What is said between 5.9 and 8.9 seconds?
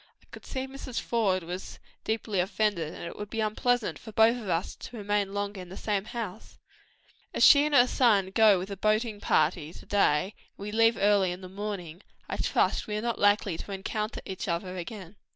house; but as she and her son go with the